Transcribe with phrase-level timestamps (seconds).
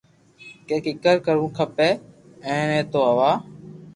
[0.67, 1.89] ڪي ڪيڪر ڪروُ کپر”ي
[2.69, 3.31] ني تو ھيوا